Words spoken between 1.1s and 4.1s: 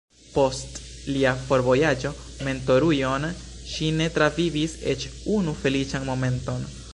lia forvojaĝo Mentorujon ŝi ne